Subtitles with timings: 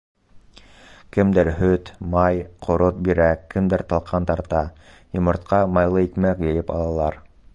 [1.17, 4.63] Кемдер һөт, май, ҡорот бирә, кемдер талҡан тарта;
[5.19, 7.23] йомортҡа, майлы икмәк йыйып алалар.